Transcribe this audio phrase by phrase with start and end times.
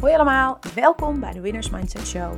[0.00, 2.32] Hoi allemaal, welkom bij de Winners Mindset Show.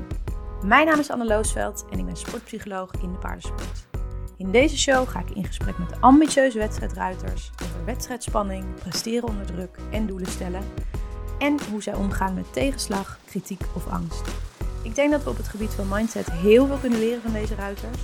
[0.64, 3.87] Mijn naam is Anne Loosveld en ik ben sportpsycholoog in de paardensport.
[4.37, 9.77] In deze show ga ik in gesprek met ambitieuze wedstrijdruiters over wedstrijdspanning, presteren onder druk
[9.90, 10.62] en doelen stellen.
[11.38, 14.22] En hoe zij omgaan met tegenslag, kritiek of angst.
[14.83, 17.55] Ik denk dat we op het gebied van mindset heel veel kunnen leren van deze
[17.55, 17.98] ruiters.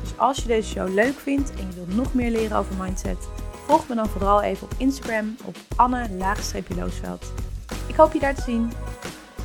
[0.00, 3.28] Dus als je deze show leuk vindt en je wilt nog meer leren over mindset,
[3.66, 7.32] volg me dan vooral even op Instagram op Anne-Loosveld.
[7.86, 8.72] Ik hoop je daar te zien.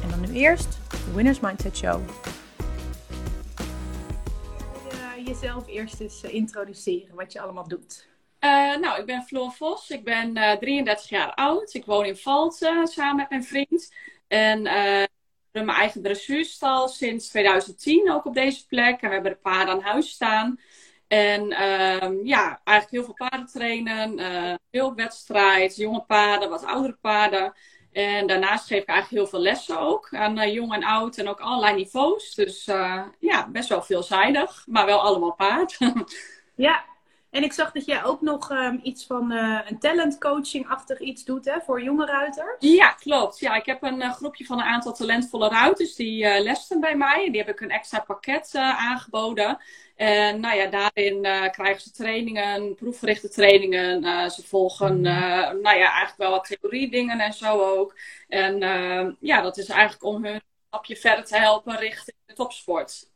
[0.03, 2.01] En dan nu eerst de Winners Mindset Show.
[5.23, 8.09] je jezelf eerst eens eh, introduceren, wat je allemaal doet.
[8.39, 9.89] Uh, nou, ik ben Floor Vos.
[9.89, 11.73] Ik ben uh, 33 jaar oud.
[11.73, 13.93] Ik woon in Valten samen met mijn vriend.
[14.27, 15.09] En uh, ik
[15.51, 19.01] heb mijn eigen dressuurstal sinds 2010 ook op deze plek.
[19.01, 20.59] En we hebben de paarden aan huis staan.
[21.07, 24.59] En uh, ja, eigenlijk heel veel paarden trainen.
[24.71, 27.53] veel wedstrijd, jonge paarden, wat oudere paarden.
[27.91, 31.29] En daarnaast geef ik eigenlijk heel veel lessen ook aan uh, jong en oud en
[31.29, 32.35] ook allerlei niveaus.
[32.35, 35.77] Dus uh, ja, best wel veelzijdig, maar wel allemaal paard.
[36.55, 36.85] ja,
[37.31, 41.45] en ik zag dat jij ook nog um, iets van uh, een talentcoaching-achtig iets doet
[41.45, 42.55] hè, voor jonge ruiters.
[42.59, 43.39] Ja, klopt.
[43.39, 47.25] Ja, ik heb een groepje van een aantal talentvolle ruiters die lessen bij mij.
[47.25, 49.57] En die heb ik een extra pakket aangeboden.
[49.95, 54.03] En nou ja, daarin uh, krijgen ze trainingen, proefgerichte trainingen.
[54.03, 57.95] Uh, ze volgen uh, nou ja, eigenlijk wel wat theoriedingen en zo ook.
[58.27, 58.57] En
[59.19, 63.09] ja, dat is eigenlijk om hun stapje verder te helpen richting de topsport.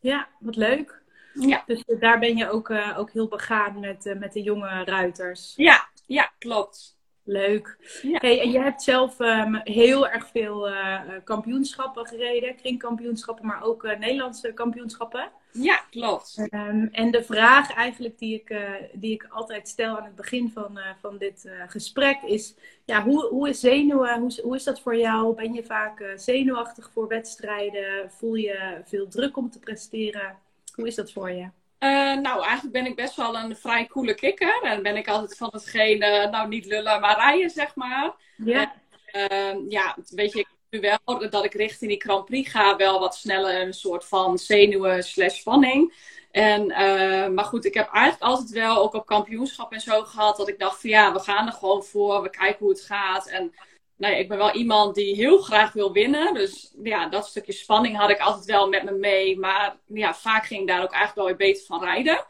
[0.00, 0.99] Ja, wat leuk.
[1.34, 1.62] Ja.
[1.66, 5.52] Dus daar ben je ook, ook heel begaan met, met de jonge ruiters.
[5.56, 6.98] Ja, ja klopt.
[7.24, 7.76] Leuk.
[8.02, 8.18] Ja.
[8.20, 13.82] Hey, en je hebt zelf um, heel erg veel uh, kampioenschappen gereden, kringkampioenschappen, maar ook
[13.82, 15.30] Nederlandse kampioenschappen.
[15.52, 16.38] Ja, klopt.
[16.50, 18.56] Um, en de vraag eigenlijk die ik,
[18.92, 23.48] die ik altijd stel aan het begin van, van dit gesprek is: ja, hoe, hoe
[23.48, 24.20] is zenuwen?
[24.20, 25.34] Hoe, hoe is dat voor jou?
[25.34, 28.10] Ben je vaak zenuwachtig voor wedstrijden?
[28.10, 30.38] Voel je veel druk om te presteren?
[30.80, 31.42] Hoe is dat voor je?
[31.42, 34.60] Uh, nou, eigenlijk ben ik best wel een vrij coole kikker.
[34.62, 38.14] En ben ik altijd van hetgene, nou niet lullen, maar rijden, zeg maar.
[38.36, 38.72] Ja.
[39.12, 43.16] Uh, ja, weet je, nu wel dat ik richting die Grand Prix ga, wel wat
[43.16, 45.94] sneller een soort van zenuwen slash spanning.
[46.30, 50.36] En, uh, maar goed, ik heb eigenlijk altijd wel, ook op kampioenschap en zo gehad,
[50.36, 53.28] dat ik dacht van ja, we gaan er gewoon voor, we kijken hoe het gaat.
[53.28, 53.54] En
[54.00, 56.34] nou ik ben wel iemand die heel graag wil winnen.
[56.34, 59.38] Dus ja, dat stukje spanning had ik altijd wel met me mee.
[59.38, 62.24] Maar ja, vaak ging ik daar ook eigenlijk wel weer beter van rijden.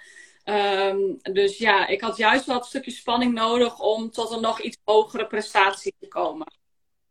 [0.45, 4.79] Um, dus ja, ik had juist wel stukje spanning nodig om tot een nog iets
[4.85, 6.47] hogere prestatie te komen.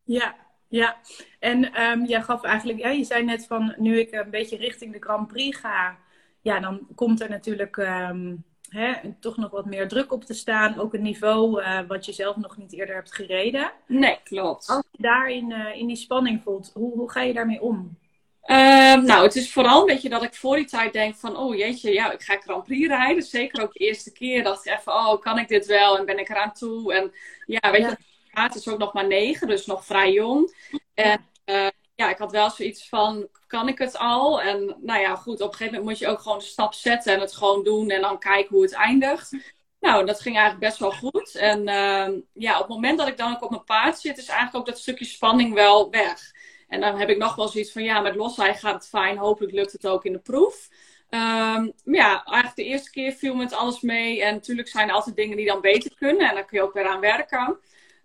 [0.03, 0.35] Ja,
[0.67, 0.97] ja.
[1.39, 4.93] En um, jij gaf eigenlijk, ja, je zei net van nu ik een beetje richting
[4.93, 5.97] de Grand Prix ga,
[6.41, 10.79] ja, dan komt er natuurlijk um, hè, toch nog wat meer druk op te staan.
[10.79, 13.71] Ook een niveau uh, wat je zelf nog niet eerder hebt gereden.
[13.85, 14.67] Nee, klopt.
[14.67, 17.97] Als je daarin uh, in die spanning voelt, hoe, hoe ga je daarmee om?
[18.45, 21.55] Uh, nou, het is vooral een beetje dat ik voor die tijd denk van, oh
[21.55, 23.23] jeetje, ja, ik ga Grand Prix rijden.
[23.23, 25.97] Zeker ook de eerste keer dacht ik even, oh, kan ik dit wel?
[25.97, 26.93] En ben ik eraan toe?
[26.93, 27.11] En
[27.45, 27.89] ja, weet ja.
[27.89, 30.55] je, het is ook nog maar negen, dus nog vrij jong.
[30.93, 31.67] En uh,
[31.99, 34.41] ja, ik had wel zoiets van, kan ik het al?
[34.41, 37.13] En nou ja, goed, op een gegeven moment moet je ook gewoon de stap zetten
[37.13, 39.35] en het gewoon doen en dan kijken hoe het eindigt.
[39.79, 41.35] Nou, dat ging eigenlijk best wel goed.
[41.35, 44.27] En uh, ja, op het moment dat ik dan ook op mijn paard zit, is
[44.27, 46.31] eigenlijk ook dat stukje spanning wel weg.
[46.67, 49.17] En dan heb ik nog wel zoiets van, ja, met losheid gaat het fijn.
[49.17, 50.69] Hopelijk lukt het ook in de proef.
[51.09, 54.23] Um, ja, eigenlijk de eerste keer viel met alles mee.
[54.23, 56.29] En natuurlijk zijn er altijd dingen die dan beter kunnen.
[56.29, 57.59] En daar kun je ook weer aan werken.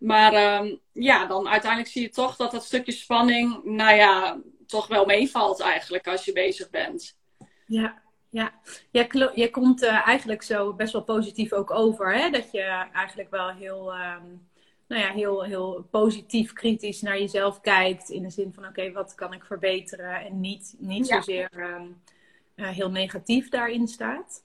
[0.04, 4.86] Maar um, ja, dan uiteindelijk zie je toch dat dat stukje spanning, nou ja, toch
[4.86, 7.18] wel meevalt eigenlijk als je bezig bent.
[7.66, 8.52] Ja, ja.
[8.90, 12.30] Jij, jij komt uh, eigenlijk zo best wel positief ook over, hè?
[12.30, 14.48] Dat je eigenlijk wel heel, um,
[14.88, 18.08] nou ja, heel, heel positief, kritisch naar jezelf kijkt.
[18.08, 20.20] In de zin van, oké, okay, wat kan ik verbeteren?
[20.20, 21.14] En niet, niet ja.
[21.14, 22.02] zozeer um,
[22.56, 24.42] uh, heel negatief daarin staat.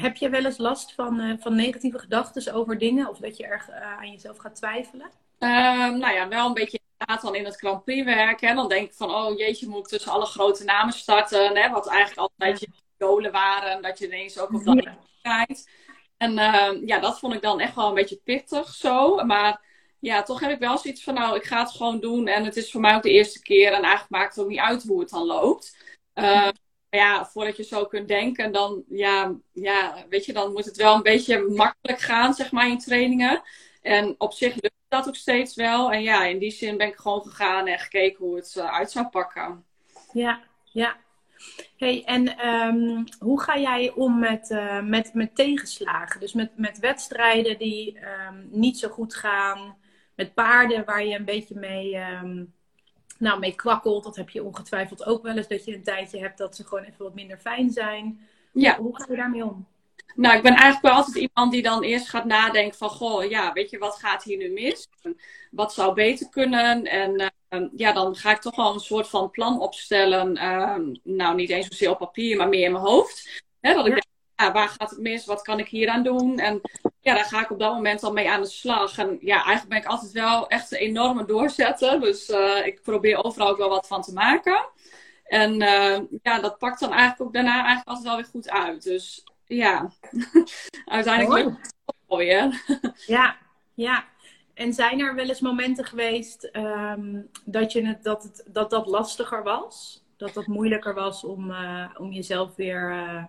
[0.00, 3.08] Heb je wel eens last van, uh, van negatieve gedachten over dingen?
[3.08, 5.06] Of dat je erg uh, aan jezelf gaat twijfelen?
[5.38, 8.48] Um, nou ja, wel een beetje inderdaad dan in het Grand Prix werken.
[8.48, 11.56] En dan denk ik van, oh jeetje, moet ik tussen alle grote namen starten.
[11.56, 11.70] Hè?
[11.70, 12.66] Wat eigenlijk altijd ja.
[12.70, 13.82] je idolen waren.
[13.82, 14.96] Dat je ineens ook op dat ja.
[15.22, 15.70] kijkt.
[16.16, 19.24] En uh, ja, dat vond ik dan echt wel een beetje pittig zo.
[19.24, 19.60] Maar
[19.98, 22.26] ja, toch heb ik wel zoiets van, nou, ik ga het gewoon doen.
[22.26, 23.66] En het is voor mij ook de eerste keer.
[23.66, 25.76] En eigenlijk maakt het ook niet uit hoe het dan loopt.
[26.14, 26.48] Uh,
[26.90, 30.94] ja, voordat je zo kunt denken, dan, ja, ja, weet je, dan moet het wel
[30.94, 33.42] een beetje makkelijk gaan, zeg maar, in trainingen.
[33.82, 35.92] En op zich lukt dat ook steeds wel.
[35.92, 38.90] En ja, in die zin ben ik gewoon gegaan en gekeken hoe het uh, uit
[38.90, 39.64] zou pakken.
[40.12, 40.96] Ja, ja.
[41.76, 46.20] Hey, en um, hoe ga jij om met, uh, met, met tegenslagen?
[46.20, 49.76] Dus met, met wedstrijden die um, niet zo goed gaan,
[50.14, 51.96] met paarden waar je een beetje mee.
[51.96, 52.54] Um,
[53.20, 54.04] nou, mee kwakkelt.
[54.04, 55.48] Dat heb je ongetwijfeld ook wel eens.
[55.48, 58.20] Dat je een tijdje hebt dat ze gewoon even wat minder fijn zijn.
[58.52, 58.76] Ja.
[58.76, 59.66] Hoe ga je daarmee om?
[60.14, 62.88] Nou, ik ben eigenlijk wel altijd iemand die dan eerst gaat nadenken van...
[62.88, 64.88] Goh, ja, weet je, wat gaat hier nu mis?
[65.50, 66.84] Wat zou beter kunnen?
[66.84, 70.36] En uh, ja, dan ga ik toch wel een soort van plan opstellen.
[70.36, 73.42] Uh, nou, niet eens zozeer op papier, maar meer in mijn hoofd.
[73.60, 74.04] Hè, dat ik denk,
[74.40, 75.26] ja, waar gaat het mis?
[75.26, 76.38] Wat kan ik hier aan doen?
[76.38, 76.60] En
[77.00, 78.98] ja, daar ga ik op dat moment al mee aan de slag.
[78.98, 82.00] En ja, eigenlijk ben ik altijd wel echt een enorme doorzetter.
[82.00, 84.68] Dus uh, ik probeer overal ook wel wat van te maken.
[85.24, 88.82] En uh, ja, dat pakt dan eigenlijk ook daarna eigenlijk altijd wel weer goed uit.
[88.82, 89.90] Dus ja,
[90.84, 91.74] uiteindelijk lukt
[92.06, 93.36] het ja,
[93.74, 94.04] ja.
[94.54, 98.86] En zijn er wel eens momenten geweest um, dat, je het, dat, het, dat dat
[98.86, 100.04] lastiger was?
[100.16, 103.28] Dat dat moeilijker was om, uh, om jezelf weer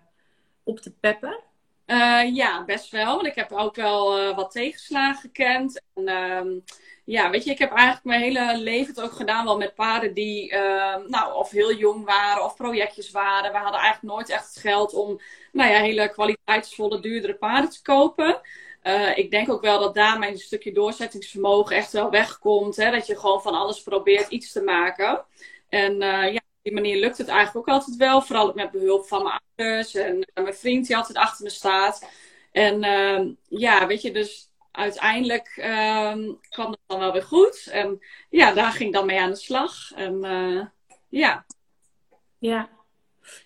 [0.72, 1.40] op te peppen?
[1.86, 3.16] Uh, ja, best wel.
[3.16, 5.82] Want ik heb ook wel wat tegenslagen gekend.
[5.94, 6.64] En, um,
[7.06, 10.14] ja, weet je, ik heb eigenlijk mijn hele leven het ook gedaan wel met paarden
[10.14, 13.52] die, uh, nou, of heel jong waren of projectjes waren.
[13.52, 15.20] We hadden eigenlijk nooit echt het geld om,
[15.52, 18.42] nou ja, hele kwaliteitsvolle, duurdere paarden te kopen.
[18.84, 22.76] Uh, ik denk ook wel dat daar mijn stukje doorzettingsvermogen echt wel wegkomt.
[22.76, 22.92] Hè?
[22.92, 25.26] Dat je gewoon van alles probeert iets te maken.
[25.70, 28.22] En ja, die manier lukt het eigenlijk ook altijd wel.
[28.22, 32.10] Vooral met behulp van mijn ouders en mijn vriend die altijd achter me staat.
[32.52, 32.80] En
[33.48, 37.68] ja, weet je, dus uiteindelijk um, kwam het dan wel weer goed.
[37.72, 38.00] En
[38.30, 39.92] ja, daar ging ik dan mee aan de slag.
[39.92, 40.66] En uh,
[41.10, 41.46] ja.
[42.38, 42.70] Ja.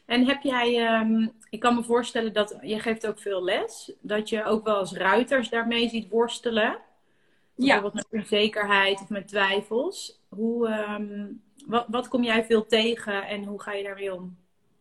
[0.05, 4.29] En heb jij, um, ik kan me voorstellen dat je geeft ook veel les, dat
[4.29, 6.77] je ook wel als ruiters daarmee ziet worstelen.
[7.55, 8.03] Bijvoorbeeld ja.
[8.09, 10.21] met onzekerheid of met twijfels.
[10.29, 14.37] Hoe, um, wat, wat kom jij veel tegen en hoe ga je daarmee om?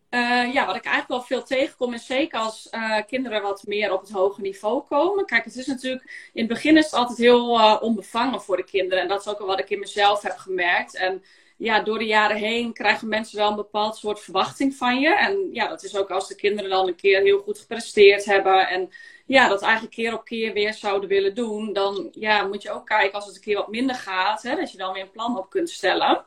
[0.09, 3.93] Uh, ja, wat ik eigenlijk wel veel tegenkom, is zeker als uh, kinderen wat meer
[3.93, 5.25] op het hoge niveau komen.
[5.25, 8.63] Kijk, het is natuurlijk, in het begin is het altijd heel uh, onbevangen voor de
[8.63, 9.03] kinderen.
[9.03, 10.95] En dat is ook wat ik in mezelf heb gemerkt.
[10.95, 11.23] En
[11.57, 15.15] ja, door de jaren heen krijgen mensen wel een bepaald soort verwachting van je.
[15.15, 18.67] En ja, dat is ook als de kinderen dan een keer heel goed gepresteerd hebben.
[18.67, 18.89] En
[19.25, 21.73] ja, dat eigenlijk keer op keer weer zouden willen doen.
[21.73, 24.43] Dan ja, moet je ook kijken als het een keer wat minder gaat.
[24.43, 26.25] Hè, dat je dan weer een plan op kunt stellen.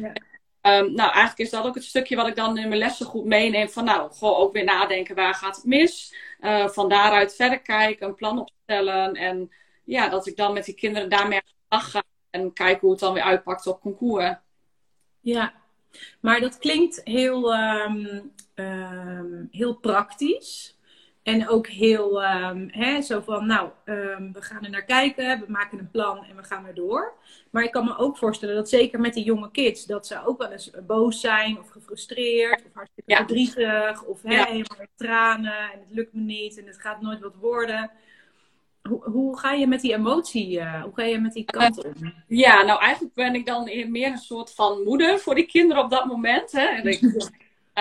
[0.00, 0.12] Ja.
[0.62, 3.24] Um, nou, eigenlijk is dat ook het stukje wat ik dan in mijn lessen goed
[3.24, 3.68] meeneem.
[3.68, 6.14] Van nou, gewoon ook weer nadenken waar gaat het mis.
[6.40, 9.14] Uh, van daaruit verder kijken, een plan opstellen.
[9.14, 9.52] En
[9.84, 12.02] ja, dat ik dan met die kinderen daarmee aan de slag ga.
[12.30, 14.36] En kijken hoe het dan weer uitpakt op concours.
[15.20, 15.52] Ja,
[16.20, 20.77] maar dat klinkt heel, um, um, heel praktisch.
[21.22, 25.44] En ook heel um, hè, zo van, nou, um, we gaan er naar kijken, we
[25.48, 27.12] maken een plan en we gaan er door.
[27.50, 30.38] Maar ik kan me ook voorstellen dat zeker met die jonge kids, dat ze ook
[30.38, 33.16] wel eens boos zijn of gefrustreerd of hartstikke ja.
[33.16, 34.44] verdrietig of hè, ja.
[34.44, 37.90] helemaal tranen en het lukt me niet en het gaat nooit wat worden.
[38.82, 41.92] Hoe, hoe ga je met die emotie, uh, hoe ga je met die kant om?
[42.00, 45.84] Uh, ja, nou eigenlijk ben ik dan meer een soort van moeder voor die kinderen
[45.84, 46.52] op dat moment.
[46.52, 46.66] Hè.
[46.66, 47.00] En ik,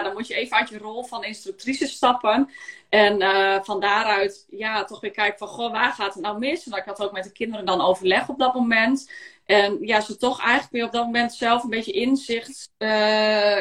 [0.03, 2.49] dan moet je even uit je rol van instructrice stappen.
[2.89, 6.67] En uh, van daaruit ja, toch weer kijken van, goh, waar gaat het nou mis?
[6.67, 9.11] En ik had ook met de kinderen dan overleg op dat moment.
[9.45, 12.89] En ja, ze toch eigenlijk weer op dat moment zelf een beetje inzicht uh,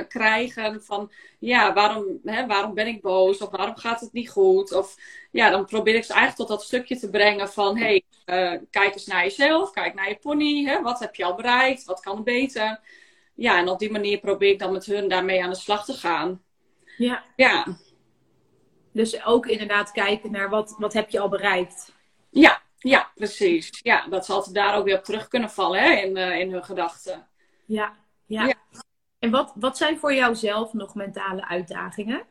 [0.09, 3.39] krijgen van, ja, waarom, hè, waarom ben ik boos?
[3.39, 4.73] Of waarom gaat het niet goed?
[4.73, 4.95] Of
[5.31, 8.95] ja, dan probeer ik ze eigenlijk tot dat stukje te brengen van, hey, uh, kijk
[8.95, 10.65] eens naar jezelf, kijk naar je pony.
[10.65, 11.85] Hè, wat heb je al bereikt?
[11.85, 12.81] Wat kan er beter?
[13.37, 15.93] Ja, en op die manier probeer ik dan met hun daarmee aan de slag te
[15.93, 16.43] gaan.
[16.97, 17.25] Ja.
[17.37, 17.67] Ja.
[18.93, 21.93] Dus ook inderdaad kijken naar wat, wat heb je al bereikt.
[22.31, 23.81] Ja, ja, precies.
[23.83, 26.53] Ja, dat zal ze daar ook weer op terug kunnen vallen hè, in, uh, in
[26.53, 27.27] hun gedachten.
[27.65, 28.47] Ja, ja.
[28.47, 28.55] ja.
[29.19, 32.23] En wat, wat zijn voor jou zelf nog mentale uitdagingen?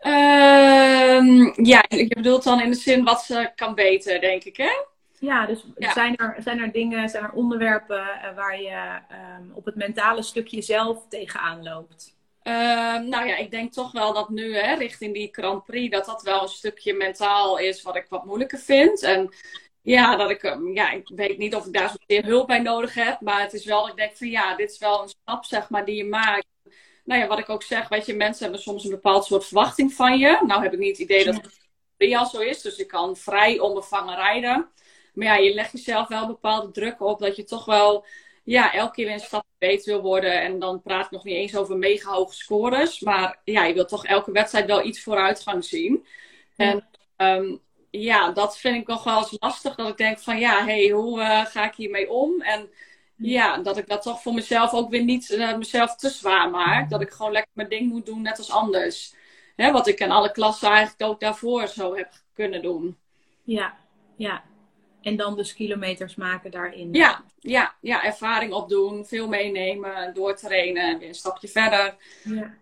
[0.00, 4.84] Um, ja, je bedoelt dan in de zin wat ze kan beter, denk ik, hè?
[5.18, 5.92] Ja, dus ja.
[5.92, 9.00] Zijn, er, zijn er dingen, zijn er onderwerpen uh, waar je
[9.40, 12.14] um, op het mentale stukje zelf tegenaan loopt?
[12.42, 12.52] Uh,
[12.98, 16.22] nou ja, ik denk toch wel dat nu hè, richting die Grand Prix, dat dat
[16.22, 19.02] wel een stukje mentaal is wat ik wat moeilijker vind.
[19.02, 19.34] En
[19.82, 23.20] ja, dat ik, ja, ik weet niet of ik daar zozeer hulp bij nodig heb,
[23.20, 25.70] maar het is wel dat ik denk van ja, dit is wel een stap zeg
[25.70, 26.46] maar die je maakt.
[27.04, 29.92] Nou ja, wat ik ook zeg, weet je, mensen hebben soms een bepaald soort verwachting
[29.92, 30.42] van je.
[30.46, 31.34] Nou heb ik niet het idee dat
[31.96, 34.70] het al zo is, dus ik kan vrij onbevangen rijden.
[35.16, 38.06] Maar ja, je legt jezelf wel bepaalde druk op dat je toch wel
[38.44, 40.40] ja, elke keer weer een stap beter wil worden.
[40.40, 43.00] En dan praat ik nog niet eens over mega hoge scores.
[43.00, 46.06] Maar ja, je wilt toch elke wedstrijd wel iets vooruitgang zien.
[46.56, 49.74] En um, ja, dat vind ik nog wel eens lastig.
[49.74, 52.40] Dat ik denk van ja, hey, hoe uh, ga ik hiermee om?
[52.42, 52.70] En
[53.16, 56.90] ja, dat ik dat toch voor mezelf ook weer niet uh, mezelf te zwaar maak.
[56.90, 59.14] Dat ik gewoon lekker mijn ding moet doen, net als anders.
[59.56, 62.96] Hè, wat ik in alle klassen eigenlijk ook daarvoor zo heb kunnen doen.
[63.44, 63.76] Ja,
[64.16, 64.42] ja.
[65.06, 66.92] En dan dus kilometers maken daarin.
[66.92, 71.96] Ja, ja, ja, ervaring opdoen, veel meenemen, doortrainen en weer een stapje verder.
[72.22, 72.54] Ja.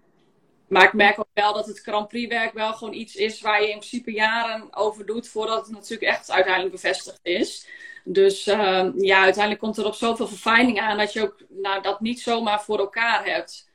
[0.69, 3.61] Maar ik merk ook wel dat het Grand Prix werk wel gewoon iets is waar
[3.61, 7.69] je in principe jaren over doet voordat het natuurlijk echt uiteindelijk bevestigd is.
[8.05, 12.01] Dus uh, ja, uiteindelijk komt er op zoveel verfijning aan dat je ook nou, dat
[12.01, 13.71] niet zomaar voor elkaar hebt.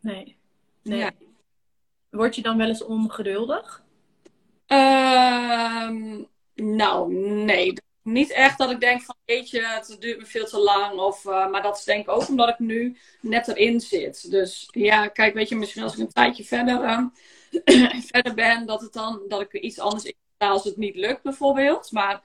[0.00, 0.36] Nee.
[0.82, 0.98] nee.
[0.98, 1.10] Ja.
[2.10, 3.82] Word je dan wel eens ongeduldig?
[4.68, 6.20] Uh,
[6.54, 7.72] nou, nee.
[8.02, 10.98] Niet echt dat ik denk van, jeetje, het duurt me veel te lang.
[10.98, 14.30] Of, uh, maar dat is denk ik ook omdat ik nu net erin zit.
[14.30, 18.80] Dus ja, kijk, weet je, misschien als ik een tijdje verder, uh, verder ben, dat,
[18.80, 21.90] het dan, dat ik iets anders in als het niet lukt bijvoorbeeld.
[21.90, 22.22] Maar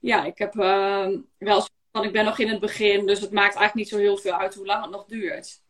[0.00, 1.08] ja, ik heb uh,
[1.38, 4.16] wel van, ik ben nog in het begin, dus het maakt eigenlijk niet zo heel
[4.16, 5.62] veel uit hoe lang het nog duurt.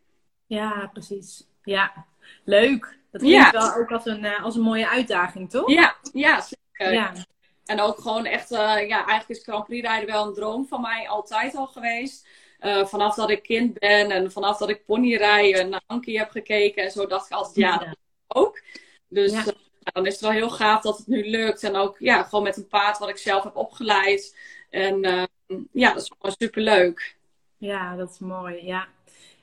[0.47, 1.47] Ja, precies.
[1.63, 2.07] Ja,
[2.45, 2.99] leuk.
[3.11, 5.71] Dat klinkt wel ook als een, als een mooie uitdaging, toch?
[5.71, 6.93] Ja, ja zeker.
[6.93, 7.13] Ja.
[7.71, 10.81] En ook gewoon echt, uh, ja, eigenlijk is Grand Prix rijden wel een droom van
[10.81, 12.29] mij altijd al geweest.
[12.61, 16.85] Uh, vanaf dat ik kind ben en vanaf dat ik ponyrijden naar Ankie heb gekeken
[16.85, 17.97] en zo dacht ik altijd, ja, dat
[18.29, 18.63] ook.
[19.09, 19.39] Dus ja.
[19.39, 21.63] uh, dan is het wel heel gaaf dat het nu lukt.
[21.63, 24.37] En ook, ja, gewoon met een paard wat ik zelf heb opgeleid.
[24.71, 25.01] En
[25.73, 27.17] ja, dat is gewoon super leuk.
[27.59, 28.89] Ja, dat is mooi, ja.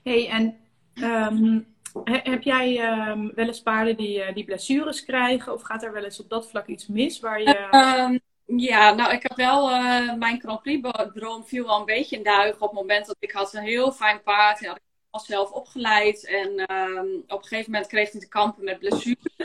[0.02, 0.58] hey, en
[0.94, 1.66] um,
[2.04, 5.52] heb jij um, wel eens paarden die, uh, die blessures krijgen?
[5.52, 7.68] Of gaat er wel eens op dat vlak iets mis waar je...
[7.70, 8.18] Uh,
[8.58, 9.70] ja, nou ik heb wel...
[9.70, 13.16] Uh, mijn Grand Prix droom viel wel een beetje in duigen op het moment dat
[13.18, 14.60] ik had een heel fijn paard.
[14.60, 16.26] En had ik al zelf opgeleid.
[16.26, 19.36] En ehm, op een gegeven moment kreeg hij te kampen met blessures.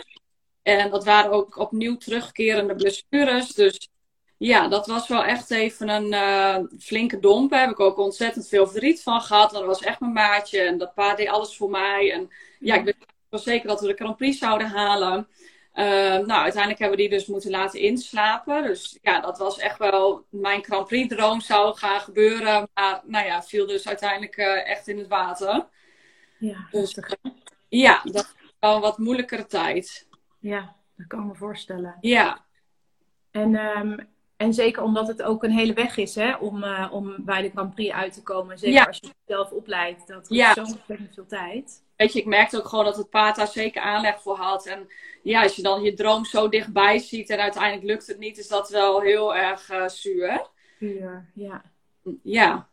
[0.61, 3.47] En dat waren ook opnieuw terugkerende blessures.
[3.53, 3.89] Dus
[4.37, 7.51] ja, dat was wel echt even een uh, flinke domp.
[7.51, 9.51] Daar heb ik ook ontzettend veel verdriet van gehad.
[9.51, 10.61] Dat was echt mijn maatje.
[10.61, 12.11] En dat paard deed alles voor mij.
[12.11, 12.95] En ja, ik
[13.29, 15.27] was zeker dat we de Grand Prix zouden halen.
[15.75, 15.83] Uh,
[16.17, 18.63] nou, uiteindelijk hebben we die dus moeten laten inslapen.
[18.63, 22.69] Dus ja, dat was echt wel mijn Grand Prix droom zou gaan gebeuren.
[22.73, 25.67] Maar nou ja, viel dus uiteindelijk uh, echt in het water.
[26.37, 26.97] Ja, dus,
[27.69, 30.07] ja, dat was wel een wat moeilijkere tijd.
[30.39, 31.97] Ja, dat kan ik me voorstellen.
[32.01, 32.45] Ja.
[33.31, 34.12] En um,
[34.43, 37.49] en zeker omdat het ook een hele weg is hè, om, uh, om bij de
[37.49, 38.57] Grand Prix uit te komen.
[38.57, 38.83] Zeker ja.
[38.83, 40.07] als je jezelf opleidt.
[40.07, 40.53] Dat kost ja.
[40.53, 41.83] zo ontzettend veel tijd.
[41.95, 44.65] Weet je, ik merkte ook gewoon dat het paard daar zeker aanleg voor had.
[44.65, 44.87] En
[45.23, 48.47] ja, als je dan je droom zo dichtbij ziet en uiteindelijk lukt het niet, is
[48.47, 50.47] dat wel heel erg uh, zuur.
[50.79, 51.61] Zuur, ja.
[52.23, 52.67] Ja.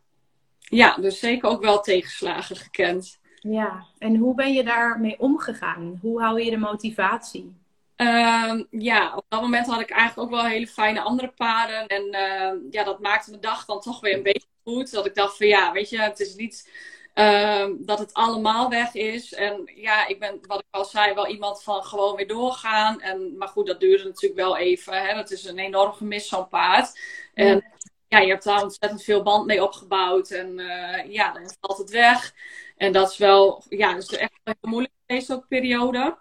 [0.59, 3.19] Ja, dus zeker ook wel tegenslagen gekend.
[3.35, 5.99] Ja, en hoe ben je daarmee omgegaan?
[6.01, 7.60] Hoe hou je de motivatie?
[8.01, 11.87] Uh, ja, op dat moment had ik eigenlijk ook wel hele fijne andere paarden.
[11.87, 14.91] En uh, ja, dat maakte mijn dag dan toch weer een beetje goed.
[14.91, 16.71] Dat ik dacht van ja, weet je, het is niet
[17.15, 19.33] uh, dat het allemaal weg is.
[19.33, 23.01] En ja, ik ben, wat ik al zei, wel iemand van gewoon weer doorgaan.
[23.01, 24.93] En, maar goed, dat duurde natuurlijk wel even.
[24.93, 25.13] Hè?
[25.13, 26.99] Dat is een enorm gemis, zo'n paard.
[27.33, 27.63] En
[28.07, 30.29] ja, je hebt daar ontzettend veel band mee opgebouwd.
[30.29, 32.33] En uh, ja, dan valt het weg.
[32.77, 36.17] En dat is wel, ja, dat is echt een heel moeilijk deze ook periode.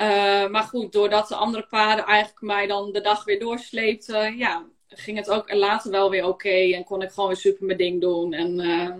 [0.00, 4.64] Uh, maar goed, doordat de andere paarden eigenlijk mij dan de dag weer doorsleepten, ja,
[4.88, 6.48] ging het ook later wel weer oké.
[6.48, 8.32] Okay, en kon ik gewoon weer super mijn ding doen.
[8.32, 8.94] En uh,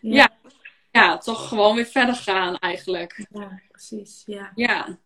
[0.00, 0.14] ja.
[0.14, 0.30] ja.
[0.92, 3.26] Ja, toch gewoon weer verder gaan eigenlijk.
[3.30, 4.22] Ja, precies.
[4.26, 4.52] Ja.
[4.54, 4.98] ja.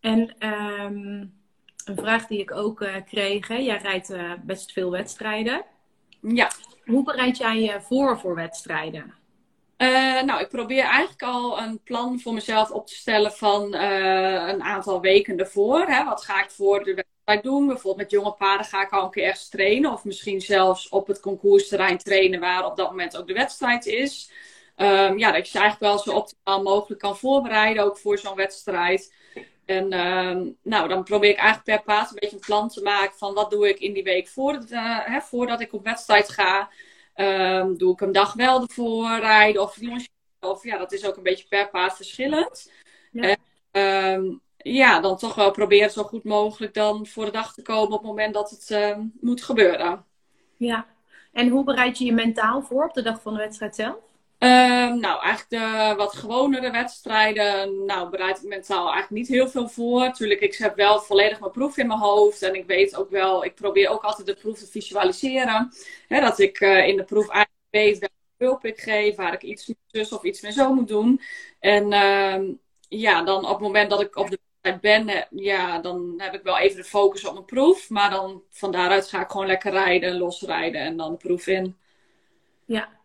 [0.00, 1.34] En um,
[1.84, 3.48] een vraag die ik ook uh, kreeg.
[3.48, 3.54] Hè?
[3.54, 5.64] Jij rijdt best veel wedstrijden.
[6.20, 6.50] Ja.
[6.84, 9.14] Hoe bereid jij je voor voor wedstrijden?
[9.82, 14.48] Uh, nou, ik probeer eigenlijk al een plan voor mezelf op te stellen van uh,
[14.48, 15.86] een aantal weken ervoor.
[15.86, 16.04] Hè.
[16.04, 17.66] Wat ga ik voor de wedstrijd doen?
[17.66, 19.92] Bijvoorbeeld met jonge paarden ga ik al een keer ergens trainen.
[19.92, 24.32] Of misschien zelfs op het concoursterrein trainen waar op dat moment ook de wedstrijd is.
[24.76, 28.34] Um, ja, dat je je eigenlijk wel zo optimaal mogelijk kan voorbereiden, ook voor zo'n
[28.34, 29.14] wedstrijd.
[29.64, 33.18] En um, nou, dan probeer ik eigenlijk per paard een beetje een plan te maken
[33.18, 36.68] van wat doe ik in die week voor uh, hè, voordat ik op wedstrijd ga.
[37.20, 39.78] Um, doe ik een dag wel ervoor rijden of
[40.40, 42.72] Of ja, dat is ook een beetje per paard verschillend.
[43.12, 43.36] Ja.
[43.72, 47.62] En, um, ja, dan toch wel proberen zo goed mogelijk dan voor de dag te
[47.62, 50.04] komen op het moment dat het uh, moet gebeuren.
[50.56, 50.86] Ja,
[51.32, 53.98] en hoe bereid je je mentaal voor op de dag van de wedstrijd zelf?
[54.42, 59.68] Um, nou, eigenlijk de wat gewonere wedstrijden, nou, bereid ik mentaal eigenlijk niet heel veel
[59.68, 60.12] voor.
[60.12, 62.42] Tuurlijk, ik heb wel volledig mijn proef in mijn hoofd.
[62.42, 65.72] En ik weet ook wel, ik probeer ook altijd de proef te visualiseren.
[66.08, 69.42] Hè, dat ik uh, in de proef eigenlijk weet welke hulp ik geef, waar ik
[69.42, 71.20] iets zus of iets meer zo moet doen.
[71.58, 72.54] En uh,
[72.88, 76.42] ja, dan op het moment dat ik op de wedstrijd ben, ja, dan heb ik
[76.42, 77.90] wel even de focus op mijn proef.
[77.90, 81.76] Maar dan van daaruit ga ik gewoon lekker rijden, losrijden en dan de proef in.
[82.64, 82.99] Ja,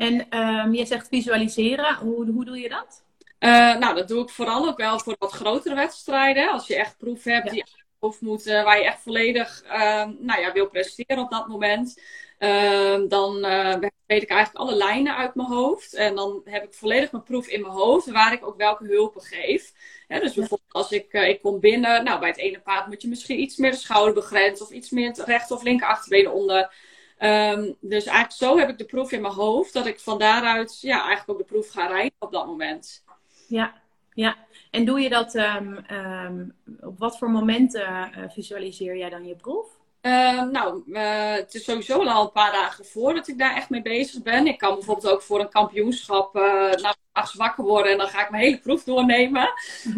[0.00, 1.94] en um, je zegt visualiseren.
[1.94, 3.04] Hoe, hoe doe je dat?
[3.38, 6.50] Uh, nou, dat doe ik vooral ook wel voor wat grotere wedstrijden.
[6.50, 7.52] Als je echt proef hebt ja.
[7.52, 7.64] die
[7.98, 12.02] hoofd moeten, waar je echt volledig ehm, nou ja, wil presteren op dat moment.
[12.38, 13.74] Ehm, dan uh,
[14.06, 15.94] weet ik eigenlijk alle lijnen uit mijn hoofd.
[15.94, 19.22] En dan heb ik volledig mijn proef in mijn hoofd, waar ik ook welke hulpen
[19.22, 19.72] geef.
[20.08, 23.08] dus bijvoorbeeld als ik, uh, ik kom binnen, nou bij het ene paard moet je
[23.08, 26.74] misschien iets meer de schouder begrenzen of iets meer het rechter of linker achterbeen onder.
[27.22, 30.80] Um, dus eigenlijk zo heb ik de proef in mijn hoofd, dat ik van daaruit
[30.80, 33.04] ja, eigenlijk ook de proef ga rijden op dat moment.
[33.48, 33.74] Ja,
[34.12, 34.36] ja.
[34.70, 39.36] En doe je dat, um, um, op wat voor momenten uh, visualiseer jij dan je
[39.36, 39.66] proef?
[40.02, 43.82] Uh, nou, uh, het is sowieso al een paar dagen voordat ik daar echt mee
[43.82, 44.46] bezig ben.
[44.46, 48.22] Ik kan bijvoorbeeld ook voor een kampioenschap uh, nou, nachts wakker worden en dan ga
[48.22, 49.52] ik mijn hele proef doornemen.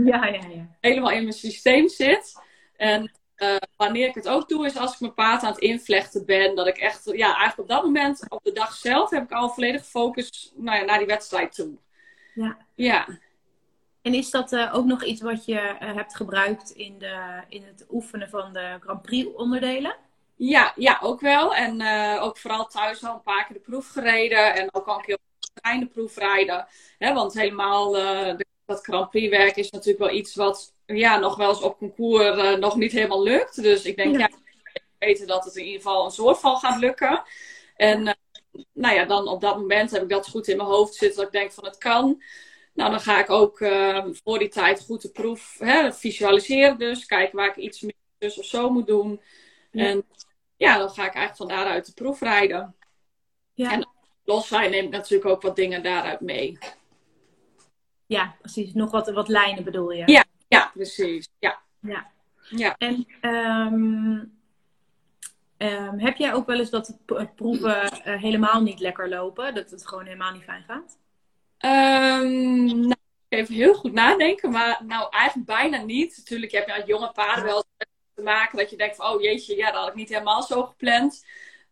[0.05, 0.77] Ja, ja, ja.
[0.81, 2.41] Helemaal in mijn systeem zit.
[2.77, 6.27] En uh, wanneer ik het ook doe, is als ik mijn paard aan het invlechten
[6.27, 6.55] ben.
[6.55, 9.51] Dat ik echt, ja, eigenlijk op dat moment, op de dag zelf, heb ik al
[9.51, 11.77] volledig focus nou ja, naar die wedstrijd toe.
[12.35, 12.57] Ja.
[12.75, 13.07] Ja.
[14.03, 17.65] En is dat uh, ook nog iets wat je uh, hebt gebruikt in, de, in
[17.65, 19.97] het oefenen van de Grand Prix onderdelen?
[20.37, 21.55] Ja, ja ook wel.
[21.55, 21.83] En
[22.21, 24.55] ook vooral thuis al een paar keer de proef gereden.
[24.55, 26.67] En ook al een keer op de trein de proef rijden.
[26.99, 31.37] Hè, want helemaal de, dat Grand Prix werk is natuurlijk wel iets wat ja, nog
[31.37, 33.63] wel eens op concours nog niet helemaal lukt.
[33.63, 34.29] Dus ik denk, ja, ja
[34.99, 37.23] weten dat het in ieder geval een soort van gaat lukken.
[37.77, 38.17] En
[38.73, 41.17] nou ja, dan op dat moment heb ik dat goed in mijn hoofd zitten.
[41.17, 42.23] Dat ik denk van het kan.
[42.75, 46.79] Nou, dan ga ik ook uh, voor die tijd goed de proef hè, visualiseren.
[46.79, 49.21] Dus kijken waar ik iets meer dus of zo moet doen.
[49.71, 49.87] Ja.
[49.87, 50.05] En
[50.57, 52.77] ja, dan ga ik eigenlijk van daaruit de proef rijden.
[53.55, 53.73] Ja.
[53.73, 53.89] En
[54.25, 56.59] los neem ik natuurlijk ook wat dingen daaruit mee.
[58.13, 58.73] Ja, precies.
[58.73, 60.03] Nog wat, wat lijnen bedoel je?
[60.07, 61.29] Ja, ja precies.
[61.39, 61.61] Ja.
[61.81, 62.11] ja.
[62.49, 62.77] ja.
[62.79, 64.39] En um,
[65.59, 66.99] um, heb jij ook wel eens dat
[67.35, 69.55] proeven uh, helemaal niet lekker lopen?
[69.55, 70.99] Dat het gewoon helemaal niet fijn gaat?
[71.65, 76.17] Um, nou, even heel goed nadenken, maar nou eigenlijk bijna niet.
[76.17, 77.65] Natuurlijk heb je als jonge paarden wel
[78.15, 80.63] te maken dat je denkt van, oh jeetje, ja, dat had ik niet helemaal zo
[80.63, 81.25] gepland.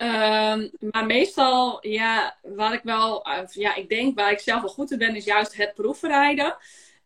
[0.02, 4.90] Um, maar meestal, ja, waar ik wel, ja, ik denk waar ik zelf wel goed
[4.90, 6.56] in ben, is juist het proefrijden.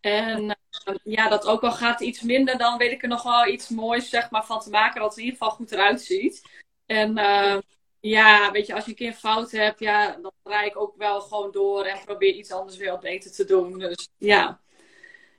[0.01, 3.47] En uh, ja, dat ook al gaat iets minder, dan weet ik er nog wel
[3.47, 6.43] iets moois zeg maar, van te maken dat het in ieder geval goed eruit ziet.
[6.87, 7.59] En uh,
[8.01, 11.21] ja, weet je, als je een keer fout hebt, ja, dan draai ik ook wel
[11.21, 13.79] gewoon door en probeer iets anders weer beter te doen.
[13.79, 14.61] Dus ja.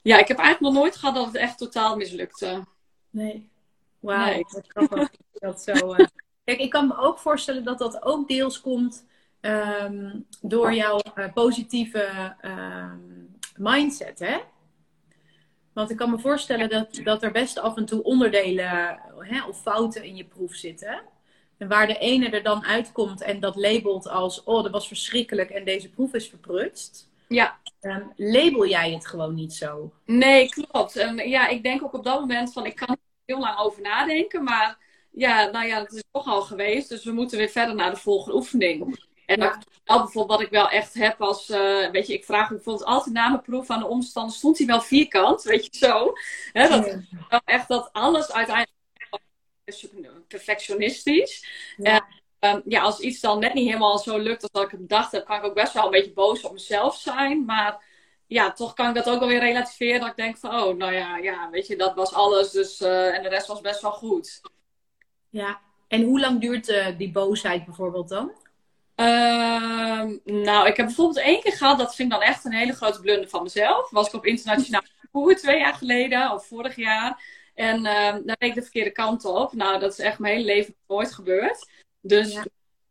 [0.02, 2.63] Ja, ik heb eigenlijk nog nooit gehad dat het echt totaal mislukte.
[3.10, 3.50] Nee.
[4.00, 4.46] Wauw, nee.
[4.48, 5.96] wat grappig dat zo.
[5.96, 6.06] Uh...
[6.46, 9.06] Kijk, ik kan me ook voorstellen dat dat ook deels komt
[9.42, 14.38] um, door jouw uh, positieve um, mindset, hè?
[15.74, 19.62] Want ik kan me voorstellen dat, dat er best af en toe onderdelen hè, of
[19.62, 21.02] fouten in je proef zitten.
[21.58, 25.50] En waar de ene er dan uitkomt en dat labelt als: oh, dat was verschrikkelijk
[25.50, 27.10] en deze proef is verprutst.
[27.28, 27.60] Ja.
[27.82, 29.94] Um, label jij het gewoon niet zo?
[30.06, 30.96] Nee, klopt.
[30.96, 33.82] En ja, ik denk ook op dat moment van: ik kan er heel lang over
[33.82, 34.78] nadenken, maar
[35.15, 37.97] ja, nou ja, het is toch al geweest, dus we moeten weer verder naar de
[37.97, 39.06] volgende oefening.
[39.25, 39.62] En ja.
[39.84, 43.15] bijvoorbeeld wat ik wel echt heb als, uh, weet je, ik vraag me bijvoorbeeld altijd
[43.15, 46.13] na mijn proef aan de omstanders, stond hij wel vierkant, weet je zo.
[46.51, 46.97] Hè, dat,
[47.30, 47.41] ja.
[47.45, 48.73] Echt dat alles uiteindelijk
[50.28, 51.45] perfectionistisch.
[51.78, 52.08] Ja.
[52.39, 54.80] En, um, ja, als iets dan net niet helemaal zo lukt als dat ik het
[54.80, 57.45] bedacht heb, kan ik ook best wel een beetje boos op mezelf zijn.
[57.45, 57.84] Maar
[58.28, 59.99] ja, toch kan ik dat ook wel weer relativeren.
[59.99, 62.51] Dat ik denk van, oh, nou ja, ja weet je, dat was alles.
[62.51, 64.41] Dus, uh, en de rest was best wel goed.
[65.36, 68.32] Ja, en hoe lang duurt uh, die boosheid bijvoorbeeld dan?
[68.95, 72.74] Uh, nou, ik heb bijvoorbeeld één keer gehad, dat vind ik dan echt een hele
[72.74, 73.89] grote blunder van mezelf.
[73.89, 77.24] Was ik op internationaal parcours twee jaar geleden, of vorig jaar.
[77.54, 79.54] En uh, dan reed ik de verkeerde kant op.
[79.54, 81.69] Nou, dat is echt mijn hele leven nooit gebeurd.
[82.02, 82.45] Dus ja.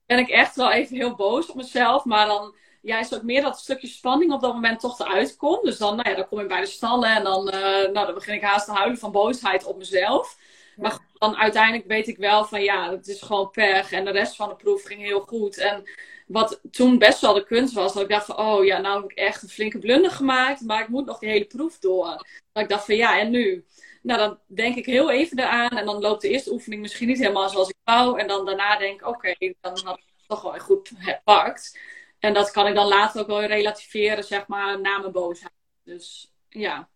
[0.06, 2.04] ben ik echt wel even heel boos op mezelf.
[2.04, 5.62] Maar dan ja, is ook meer dat stukje spanning op dat moment toch eruit komt.
[5.62, 8.14] Dus dan, nou ja, dan kom ik bij de stallen en dan, uh, nou, dan
[8.14, 10.36] begin ik haast te huilen van boosheid op mezelf.
[10.76, 13.92] Maar dan uiteindelijk weet ik wel van ja, het is gewoon pech.
[13.92, 15.58] En de rest van de proef ging heel goed.
[15.58, 15.84] En
[16.26, 19.10] wat toen best wel de kunst was, dat ik dacht van oh ja, nou heb
[19.10, 20.60] ik echt een flinke blunder gemaakt.
[20.60, 22.26] Maar ik moet nog die hele proef door.
[22.52, 23.64] Dat ik dacht van ja, en nu?
[24.02, 25.78] Nou, dan denk ik heel even eraan.
[25.78, 28.20] En dan loopt de eerste oefening misschien niet helemaal zoals ik wou.
[28.20, 31.78] En dan daarna denk ik, oké, okay, dan had ik het toch wel goed gepakt.
[32.18, 35.52] En dat kan ik dan later ook wel relativeren, zeg maar, na mijn boosheid.
[35.82, 36.88] Dus ja.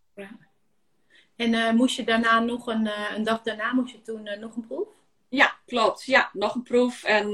[1.39, 4.39] En uh, moest je daarna nog een, uh, een dag daarna, moest je toen uh,
[4.39, 4.89] nog een proef?
[5.29, 6.05] Ja, klopt.
[6.05, 7.05] Ja, nog een proef.
[7.05, 7.31] En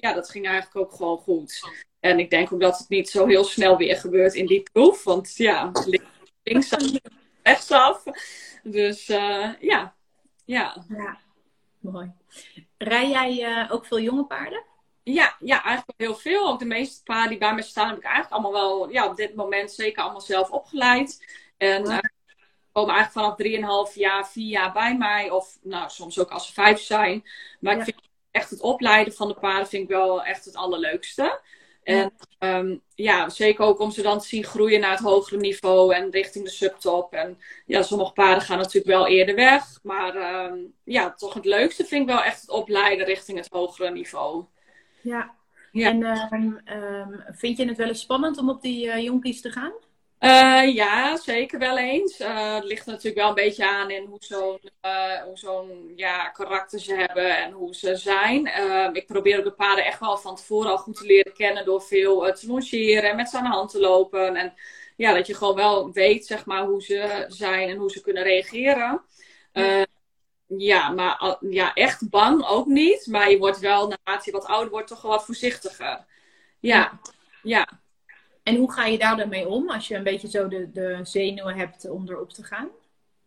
[0.00, 1.68] ja, dat ging eigenlijk ook gewoon goed.
[2.00, 5.04] En ik denk ook dat het niet zo heel snel weer gebeurt in die proef.
[5.04, 5.72] Want ja,
[6.42, 6.76] links
[7.42, 8.02] rechtsaf.
[8.62, 9.56] Dus ja.
[9.60, 9.94] ja.
[10.88, 11.18] Ja,
[11.78, 12.12] mooi.
[12.78, 14.64] Rij jij ook veel jonge paarden?
[15.02, 16.48] Ja, ja, eigenlijk heel veel.
[16.48, 19.16] Ook de meeste paarden die bij me staan, heb ik eigenlijk allemaal wel, ja, op
[19.16, 21.38] dit moment zeker allemaal zelf opgeleid.
[21.56, 22.00] En ja
[22.72, 25.30] komen eigenlijk vanaf 3,5 jaar, 4 jaar bij mij.
[25.30, 27.24] Of nou, soms ook als ze vijf zijn.
[27.60, 27.96] Maar ik vind
[28.30, 31.40] echt het opleiden van de paarden vind ik wel echt het allerleukste.
[31.82, 35.94] En ehm, ja, zeker ook om ze dan te zien groeien naar het hogere niveau
[35.94, 37.12] en richting de subtop.
[37.12, 39.78] En ja, sommige paarden gaan natuurlijk wel eerder weg.
[39.82, 43.90] Maar ehm, ja, toch het leukste vind ik wel echt het opleiden richting het hogere
[43.90, 44.44] niveau.
[45.00, 45.34] Ja,
[45.72, 45.88] ja.
[45.88, 46.02] en
[46.64, 49.72] ehm, vind je het wel eens spannend om op die uh, jonkies te gaan?
[50.20, 52.20] Uh, ja, zeker wel eens.
[52.20, 56.28] Uh, het ligt natuurlijk wel een beetje aan in hoe zo'n uh, hoe zo'n ja,
[56.28, 58.46] karakter ze hebben en hoe ze zijn.
[58.94, 62.32] Ik probeer de paarden echt wel van tevoren al goed te leren kennen door veel
[62.32, 64.36] te longeren en met ze aan de hand te lopen.
[64.36, 64.54] En
[64.96, 68.22] ja, dat je gewoon wel weet zeg maar, hoe ze zijn en hoe ze kunnen
[68.22, 69.02] reageren.
[70.46, 73.06] ja, maar ja, echt bang ook niet.
[73.06, 76.04] Maar je wordt wel, naarmate je wat ouder wordt, toch wel wat voorzichtiger.
[76.58, 77.00] Ja,
[77.42, 77.79] ja.
[78.50, 81.00] En hoe ga je daar dan mee om als je een beetje zo de, de
[81.02, 82.68] zenuwen hebt om erop te gaan?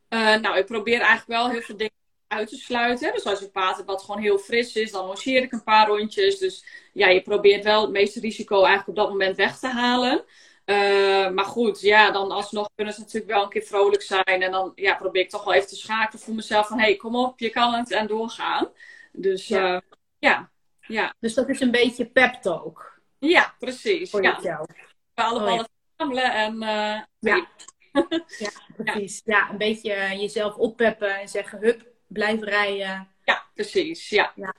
[0.10, 1.94] Uh, nou, ik probeer eigenlijk wel heel veel dingen
[2.28, 3.14] uit te sluiten.
[3.14, 6.38] Dus als je wat gewoon heel fris is, dan lanceer ik een paar rondjes.
[6.38, 10.24] Dus ja, je probeert wel het meeste risico eigenlijk op dat moment weg te halen.
[10.66, 14.42] Uh, maar goed, ja, dan alsnog kunnen ze natuurlijk wel een keer vrolijk zijn.
[14.42, 16.78] En dan ja, probeer ik toch wel even te schakelen voor mezelf van...
[16.78, 18.70] hé, hey, kom op, je kan het en doorgaan.
[19.12, 19.74] Dus ja.
[19.74, 19.80] Uh,
[20.20, 20.50] ja.
[20.80, 21.14] ja.
[21.20, 23.02] Dus dat is een beetje pep talk.
[23.20, 24.10] Ja, precies.
[24.10, 24.66] Voor ja
[25.14, 25.64] allemaal oh,
[25.96, 26.54] verzamelen en...
[26.54, 27.48] Uh, ja.
[28.46, 29.22] ja, precies.
[29.26, 29.50] Ja.
[29.50, 33.08] een beetje jezelf oppeppen en zeggen, hup, blijf rijden.
[33.24, 34.10] Ja, precies.
[34.10, 34.32] Ja.
[34.36, 34.54] ja.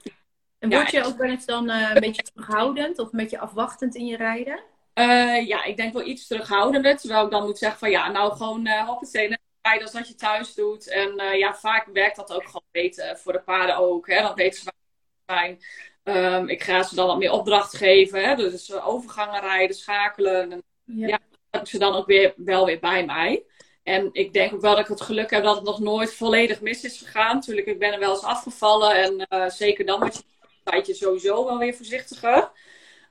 [0.59, 3.95] En word je ook wel eens dan uh, een beetje terughoudend of een beetje afwachtend
[3.95, 4.63] in je rijden?
[4.93, 6.97] Uh, ja, ik denk wel iets terughoudender.
[6.97, 10.15] Terwijl ik dan moet zeggen van ja, nou gewoon uh, hoppatee, rijden als dat je
[10.15, 10.87] thuis doet.
[10.89, 14.07] En ja, vaak werkt dat ook gewoon beter voor de paarden ook.
[14.07, 14.21] Hè?
[14.21, 14.84] Dan weten ze waar ze
[15.25, 15.59] zijn.
[16.03, 18.23] Um, ik ga ze dan wat meer opdracht geven.
[18.23, 18.35] Hè?
[18.35, 20.51] Dus overgangen rijden, schakelen.
[20.51, 21.07] En, ja.
[21.07, 23.43] ja, heb ik ze dan ook weer, wel weer bij mij.
[23.83, 26.61] En ik denk ook wel dat ik het geluk heb dat het nog nooit volledig
[26.61, 27.35] mis is gegaan.
[27.35, 28.95] Natuurlijk, ik ben er wel eens afgevallen.
[28.95, 32.51] En uh, zeker dan word je een tijdje sowieso wel weer voorzichtiger.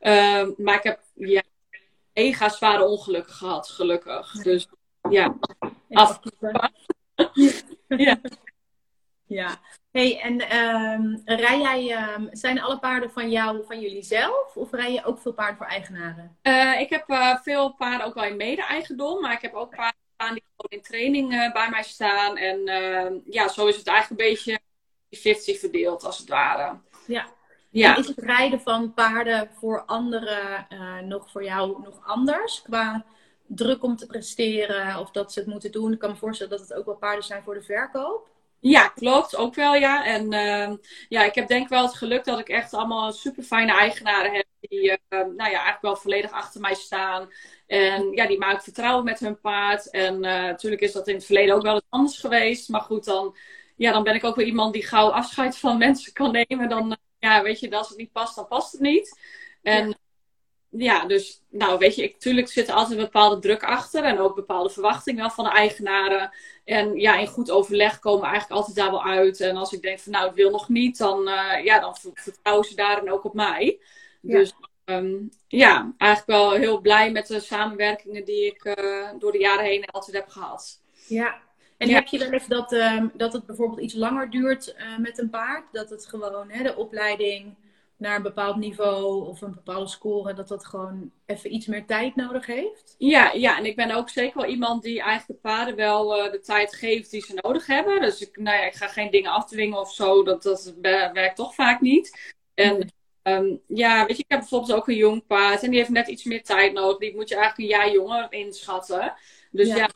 [0.00, 1.42] Uh, maar ik heb ja,
[2.14, 4.32] mega zware ongelukken gehad, gelukkig.
[4.32, 4.68] Dus
[5.10, 5.36] ja,
[5.90, 6.20] af.
[7.88, 8.20] ja.
[9.34, 9.60] ja.
[9.90, 14.56] Hey, en um, rij jij, um, zijn alle paarden van jou, van jullie zelf?
[14.56, 16.36] Of rij je ook veel paarden voor eigenaren?
[16.42, 19.20] Uh, ik heb uh, veel paarden ook wel in mede-eigendom.
[19.20, 22.36] Maar ik heb ook paarden staan die gewoon in training uh, bij mij staan.
[22.36, 24.58] En ja, zo is het eigenlijk een beetje
[25.10, 26.78] 50 verdeeld, als het ware.
[27.06, 27.26] Ja.
[27.70, 27.94] ja.
[27.94, 30.66] En is het rijden van paarden voor anderen
[31.04, 32.62] nog voor jou nog anders?
[32.62, 33.04] Qua
[33.46, 35.92] druk om te presteren of dat ze het moeten doen?
[35.92, 38.32] Ik kan me voorstellen dat het ook wel paarden zijn voor de verkoop.
[38.64, 39.36] Ja, klopt.
[39.36, 40.04] Ook wel, ja.
[40.04, 40.76] En uh,
[41.08, 44.46] ja, ik heb denk wel het geluk dat ik echt allemaal super fijne eigenaren heb.
[44.60, 47.30] Die uh, nou ja, eigenlijk wel volledig achter mij staan.
[47.66, 49.90] En ja, die maken vertrouwen met hun paard.
[49.90, 52.68] En uh, natuurlijk is dat in het verleden ook wel eens anders geweest.
[52.68, 53.36] Maar goed, dan,
[53.76, 56.68] ja, dan ben ik ook wel iemand die gauw afscheid van mensen kan nemen.
[56.68, 59.18] Dan, ja, weet je, als het niet past, dan past het niet.
[59.62, 59.98] En
[60.76, 64.18] ja, dus nou weet je, ik, tuurlijk zit er altijd een bepaalde druk achter en
[64.18, 66.32] ook bepaalde verwachtingen van de eigenaren.
[66.64, 69.40] En ja, in goed overleg komen we eigenlijk altijd daar wel uit.
[69.40, 72.66] En als ik denk van nou, ik wil nog niet, dan, uh, ja, dan vertrouwen
[72.66, 73.78] ze daarin ook op mij.
[74.20, 74.38] Ja.
[74.38, 79.38] Dus um, ja, eigenlijk wel heel blij met de samenwerkingen die ik uh, door de
[79.38, 80.80] jaren heen altijd heb gehad.
[81.06, 81.42] Ja,
[81.76, 85.18] en heb je wel eens dat, um, dat het bijvoorbeeld iets langer duurt uh, met
[85.18, 85.64] een paard?
[85.72, 87.54] Dat het gewoon, hè, de opleiding
[87.96, 92.16] naar een bepaald niveau of een bepaalde score, dat dat gewoon even iets meer tijd
[92.16, 92.94] nodig heeft?
[92.98, 96.32] Ja, ja, en ik ben ook zeker wel iemand die eigenlijk de paarden wel uh,
[96.32, 98.00] de tijd geeft die ze nodig hebben.
[98.00, 100.74] Dus ik, nou ja, ik ga geen dingen afdwingen of zo, dat, dat
[101.12, 102.34] werkt toch vaak niet.
[102.54, 105.90] En um, ja, weet je, ik heb bijvoorbeeld ook een jong paard en die heeft
[105.90, 106.98] net iets meer tijd nodig.
[106.98, 109.14] Die moet je eigenlijk een jaar jonger inschatten.
[109.50, 109.90] Dus ja, ja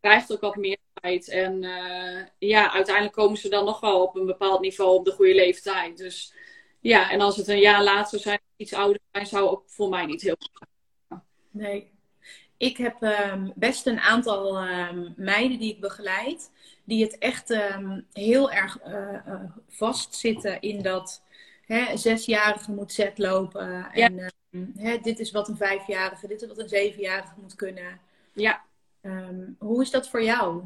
[0.00, 1.28] krijgt ook wat meer tijd.
[1.28, 5.12] En uh, ja, uiteindelijk komen ze dan nog wel op een bepaald niveau op de
[5.12, 5.96] goede leeftijd.
[5.96, 6.34] Dus
[6.88, 10.06] ja, en als het een jaar later zijn, iets ouder zijn, zou ook voor mij
[10.06, 10.68] niet heel goed
[11.50, 11.90] Nee.
[12.56, 16.50] Ik heb um, best een aantal um, meiden die ik begeleid,
[16.84, 18.92] die het echt um, heel erg uh,
[19.26, 21.22] uh, vastzitten in dat
[21.66, 23.90] hè, zesjarige moet set lopen.
[23.92, 24.30] En ja.
[24.76, 28.00] hè, dit is wat een vijfjarige, dit is wat een zevenjarige moet kunnen.
[28.32, 28.64] Ja.
[29.58, 30.62] hoe is dat voor jou?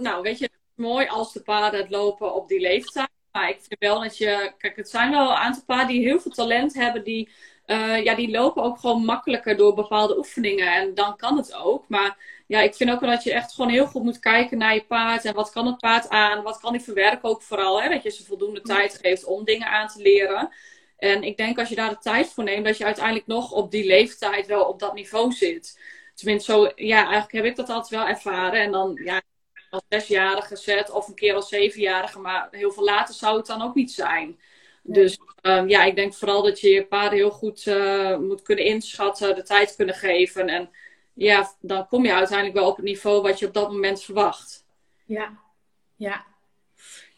[0.00, 3.08] nou, weet je, het is mooi als de paarden het lopen op die leeftijd.
[3.32, 4.52] Maar ik vind wel dat je.
[4.58, 7.04] Kijk, het zijn wel een aantal paarden die heel veel talent hebben.
[7.04, 7.28] Die,
[7.66, 10.72] uh, ja, die lopen ook gewoon makkelijker door bepaalde oefeningen.
[10.72, 11.88] En dan kan het ook.
[11.88, 14.74] Maar ja, ik vind ook wel dat je echt gewoon heel goed moet kijken naar
[14.74, 15.24] je paard.
[15.24, 16.42] En wat kan het paard aan?
[16.42, 17.82] Wat kan hij verwerken ook vooral?
[17.82, 17.88] Hè?
[17.88, 20.52] Dat je ze voldoende tijd geeft om dingen aan te leren.
[20.98, 23.70] En ik denk als je daar de tijd voor neemt, dat je uiteindelijk nog op
[23.70, 25.80] die leeftijd wel op dat niveau zit.
[26.14, 28.60] Tenminste, zo, ja, eigenlijk heb ik dat altijd wel ervaren.
[28.60, 29.22] En dan, ja,
[29.70, 33.62] als zesjarige zet of een keer als zevenjarige, maar heel veel later zou het dan
[33.62, 34.38] ook niet zijn.
[34.82, 38.64] Dus ehm, ja, ik denk vooral dat je je paarden heel goed uh, moet kunnen
[38.64, 40.48] inschatten, de tijd kunnen geven.
[40.48, 40.70] En
[41.12, 44.64] ja, dan kom je uiteindelijk wel op het niveau wat je op dat moment verwacht.
[45.04, 45.38] Ja,
[45.96, 46.24] ja.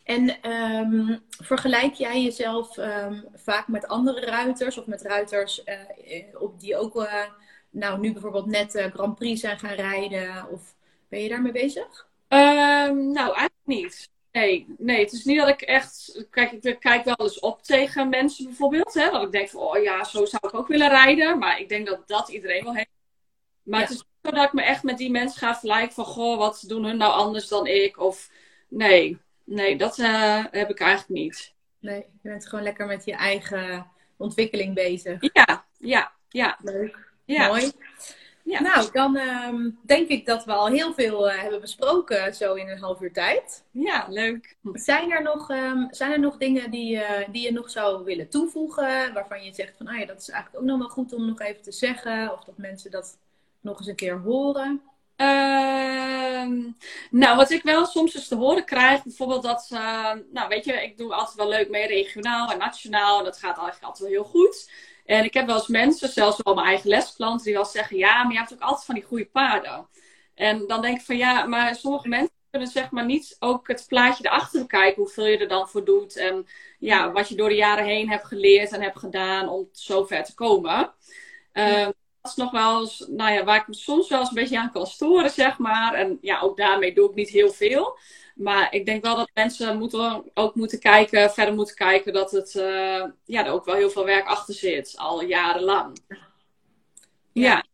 [0.04, 6.60] En um, vergelijk jij jezelf um, vaak met andere ruiters of met ruiters uh, op
[6.60, 7.24] die ook, uh,
[7.70, 10.48] nou nu bijvoorbeeld net Grand Prix zijn gaan rijden?
[10.50, 10.74] Of
[11.08, 12.09] ben je daarmee bezig?
[12.32, 14.10] Um, nou, eigenlijk niet.
[14.32, 16.26] Nee, nee, het is niet dat ik echt.
[16.30, 18.94] Kijk, ik kijk wel eens op tegen mensen bijvoorbeeld.
[18.94, 21.38] Hè, dat ik denk van, oh ja, zo zou ik ook willen rijden.
[21.38, 22.90] Maar ik denk dat dat iedereen wel heeft.
[23.62, 26.04] Maar het is niet zo dat ik me echt met die mensen ga vergelijken van,
[26.04, 27.98] goh, wat doen hun nou anders dan ik?
[27.98, 28.30] Of
[28.68, 31.54] nee, nee, dat uh, heb ik eigenlijk niet.
[31.78, 35.18] Nee, je bent gewoon lekker met je eigen ontwikkeling bezig.
[35.32, 36.58] Ja, ja, ja.
[36.62, 37.12] Leuk.
[37.24, 37.46] Ja.
[37.46, 37.72] Mooi.
[38.44, 38.60] Ja.
[38.60, 42.68] Nou, dan um, denk ik dat we al heel veel uh, hebben besproken zo in
[42.68, 43.64] een half uur tijd.
[43.70, 44.56] Ja, leuk.
[44.72, 48.28] Zijn er nog, um, zijn er nog dingen die, uh, die je nog zou willen
[48.28, 49.12] toevoegen?
[49.12, 51.40] Waarvan je zegt van, ah ja, dat is eigenlijk ook nog wel goed om nog
[51.40, 52.32] even te zeggen.
[52.32, 53.18] Of dat mensen dat
[53.60, 54.82] nog eens een keer horen?
[55.16, 56.66] Uh,
[57.10, 60.72] nou, wat ik wel soms eens te horen krijg, bijvoorbeeld dat, uh, nou weet je,
[60.72, 63.18] ik doe altijd wel leuk mee regionaal en nationaal.
[63.18, 64.70] En dat gaat eigenlijk altijd wel heel goed.
[65.10, 68.22] En ik heb wel eens mensen, zelfs wel mijn eigen lesklanten, die wel zeggen: Ja,
[68.22, 69.88] maar je hebt ook altijd van die goede paarden.
[70.34, 73.84] En dan denk ik van ja, maar sommige mensen kunnen zeg maar niet ook het
[73.88, 76.16] plaatje erachter bekijken, hoeveel je er dan voor doet.
[76.16, 76.46] En
[76.78, 80.24] ja, wat je door de jaren heen hebt geleerd en hebt gedaan om zo ver
[80.24, 80.94] te komen.
[81.52, 84.34] Uh, dat is nog wel eens, nou ja, waar ik me soms wel eens een
[84.34, 85.94] beetje aan kan storen, zeg maar.
[85.94, 87.98] En ja, ook daarmee doe ik niet heel veel.
[88.40, 92.54] Maar ik denk wel dat mensen moeten, ook moeten kijken, verder moeten kijken dat het,
[92.54, 95.98] uh, ja, er ook wel heel veel werk achter zit, al jarenlang.
[97.32, 97.64] Ja.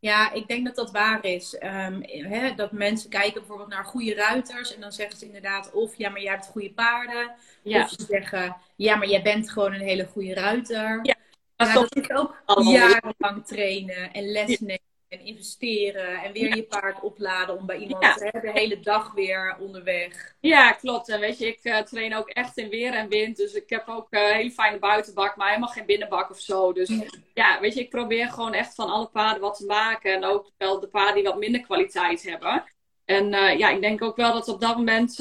[0.00, 1.54] Ja, ik denk dat dat waar is.
[1.54, 5.96] Um, hè, dat mensen kijken bijvoorbeeld naar goede ruiters en dan zeggen ze inderdaad of
[5.96, 7.34] ja, maar jij hebt goede paarden.
[7.62, 7.82] Ja.
[7.82, 10.98] Of ze zeggen ja, maar jij bent gewoon een hele goede ruiter.
[11.02, 11.14] Ja.
[11.56, 17.00] Maar dat is ook jarenlang trainen en les nemen en investeren en weer je paard
[17.00, 18.14] opladen om bij iemand ja.
[18.18, 20.34] hè, de hele dag weer onderweg.
[20.40, 21.08] Ja, klopt.
[21.08, 23.36] En weet je, ik uh, train ook echt in weer en wind.
[23.36, 26.72] Dus ik heb ook uh, een hele fijne buitenbak, maar helemaal geen binnenbak of zo.
[26.72, 27.04] Dus ja.
[27.34, 27.60] ja.
[27.60, 30.14] weet je, ik probeer gewoon echt van alle paarden wat te maken.
[30.14, 32.64] En ook wel de paarden die wat minder kwaliteit hebben.
[33.04, 35.16] En uh, ja, ik denk ook wel dat op dat moment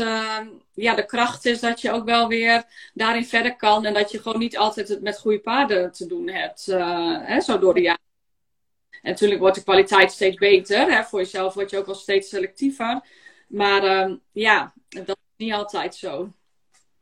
[0.73, 3.85] ja, de kracht is dat je ook wel weer daarin verder kan.
[3.85, 6.65] En dat je gewoon niet altijd het met goede paarden te doen hebt.
[6.65, 8.05] hè, zo door de jaren.
[9.07, 10.91] En natuurlijk wordt de kwaliteit steeds beter.
[10.91, 11.03] Hè?
[11.03, 13.01] Voor jezelf word je ook wel steeds selectiever.
[13.47, 16.31] Maar uh, ja, dat is niet altijd zo.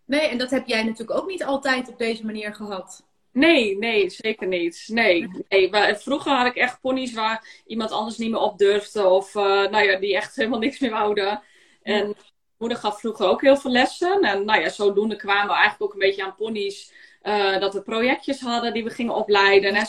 [0.06, 3.06] Nee, en dat heb jij natuurlijk ook niet altijd op deze manier gehad.
[3.32, 4.84] Nee, nee, zeker niet.
[4.88, 5.70] Nee, nee.
[5.70, 9.08] Maar vroeger had ik echt ponies waar iemand anders niet meer op durfde.
[9.08, 11.41] Of uh, nou ja, die echt helemaal niks meer wouden.
[11.82, 12.15] En mijn
[12.58, 14.22] moeder gaf vroeger ook heel veel lessen.
[14.22, 16.91] En nou ja, zodoende kwamen we eigenlijk ook een beetje aan ponies.
[17.24, 19.70] Uh, dat we projectjes hadden die we gingen opleiden.
[19.70, 19.86] En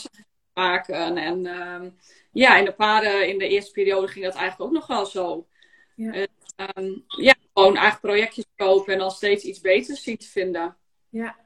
[0.57, 1.17] maken.
[1.17, 1.91] En uh,
[2.33, 5.47] ja, in de paarden in de eerste periode ging dat eigenlijk ook nog wel zo.
[5.95, 6.29] Ja, en,
[6.77, 10.77] um, ja gewoon eigenlijk projectjes kopen en dan steeds iets beters zien te vinden.
[11.09, 11.37] Ja,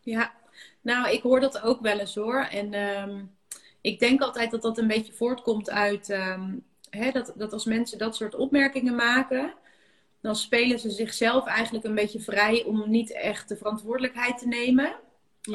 [0.00, 0.34] ja.
[0.80, 2.40] Nou, ik hoor dat ook wel eens hoor.
[2.50, 3.36] En um,
[3.80, 6.06] ik denk altijd dat dat een beetje voortkomt uit
[6.90, 9.54] hè, dat, dat als mensen dat soort opmerkingen maken,
[10.20, 14.96] dan spelen ze zichzelf eigenlijk een beetje vrij om niet echt de verantwoordelijkheid te nemen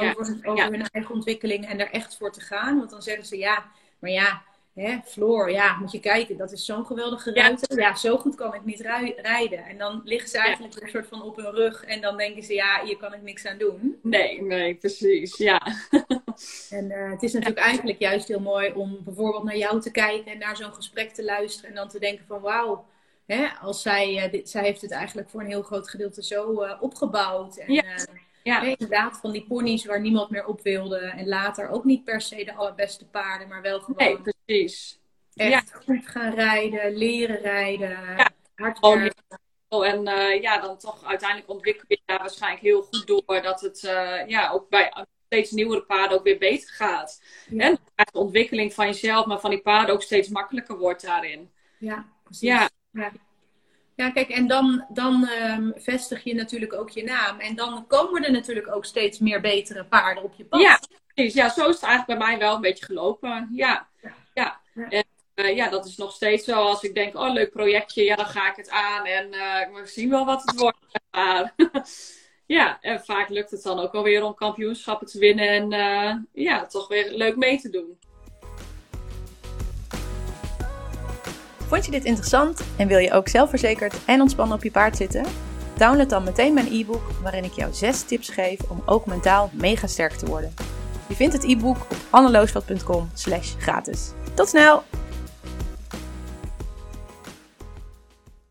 [0.01, 0.13] ja.
[0.17, 2.77] over, over hun eigen ontwikkeling en er echt voor te gaan.
[2.77, 3.65] Want dan zeggen ze ja,
[3.99, 7.79] maar ja, hè, Floor, ja, moet je kijken, dat is zo'n geweldige ruiter.
[7.79, 7.95] Ja.
[7.95, 8.79] zo goed kan ik niet
[9.21, 9.65] rijden.
[9.65, 12.53] En dan liggen ze eigenlijk een soort van op hun rug en dan denken ze
[12.53, 13.99] ja, hier kan ik niks aan doen.
[14.01, 15.61] Nee, nee, precies, ja.
[16.69, 20.31] en uh, het is natuurlijk eigenlijk juist heel mooi om bijvoorbeeld naar jou te kijken
[20.31, 22.85] en naar zo'n gesprek te luisteren en dan te denken van wauw.
[23.25, 26.63] Hè, als zij, uh, dit, zij heeft het eigenlijk voor een heel groot gedeelte zo
[26.63, 27.57] uh, opgebouwd.
[27.57, 27.83] En, ja
[28.43, 28.61] ja.
[28.61, 30.97] inderdaad, van die ponies waar niemand meer op wilde.
[30.97, 33.97] En later ook niet per se de allerbeste paarden, maar wel gewoon.
[33.97, 34.99] Nee, precies.
[35.35, 35.79] Echt ja.
[35.85, 38.29] goed gaan rijden, leren rijden, ja.
[38.55, 39.41] hard werken.
[39.67, 43.61] Oh, en uh, ja, dan toch uiteindelijk ontwikkel je daar waarschijnlijk heel goed door dat
[43.61, 47.21] het uh, ja, ook bij steeds nieuwere paarden ook weer beter gaat.
[47.49, 47.67] Ja.
[47.67, 51.51] En de ontwikkeling van jezelf, maar van die paarden ook steeds makkelijker wordt daarin.
[51.77, 52.49] Ja, precies.
[52.49, 52.69] Ja.
[54.03, 54.07] Ja.
[54.07, 57.39] Ja, kijk, en dan, dan um, vestig je natuurlijk ook je naam.
[57.39, 60.61] En dan komen er natuurlijk ook steeds meer betere paarden op je pad.
[60.61, 60.79] Ja,
[61.13, 61.33] precies.
[61.33, 63.49] Ja, zo is het eigenlijk bij mij wel een beetje gelopen.
[63.51, 64.15] Ja, ja.
[64.33, 64.59] ja.
[64.89, 66.53] En uh, ja, dat is nog steeds zo.
[66.53, 69.05] Als ik denk, oh, leuk projectje, ja, dan ga ik het aan.
[69.05, 70.77] En uh, we zien wel wat het wordt.
[72.45, 75.47] ja, en vaak lukt het dan ook wel weer om kampioenschappen te winnen.
[75.47, 77.97] En uh, ja, toch weer leuk mee te doen.
[81.73, 85.25] Vond je dit interessant en wil je ook zelfverzekerd en ontspannen op je paard zitten?
[85.77, 89.87] Download dan meteen mijn e-book waarin ik jou 6 tips geef om ook mentaal mega
[89.87, 90.53] sterk te worden.
[91.07, 94.11] Je vindt het e-book op anneloosveld.com slash gratis.
[94.33, 94.83] Tot snel!